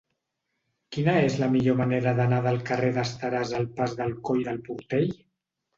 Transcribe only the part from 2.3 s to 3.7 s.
del carrer d'Esteràs